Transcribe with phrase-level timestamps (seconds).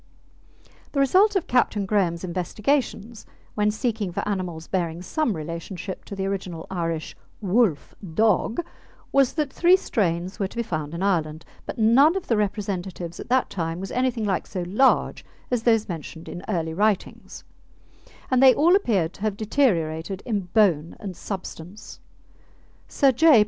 [0.93, 6.25] The result of Captain Graham's investigations when seeking for animals bearing some relationship to the
[6.25, 8.65] original Irish "Wolfe Dogge"
[9.11, 13.19] was that three strains were to be found in Ireland, but none of the representatives
[13.19, 17.43] at that time was anything like so large as those mentioned in early writings,
[18.31, 21.99] and they all appeared to have deteriorated in bone and substance.
[22.87, 23.39] Sir J.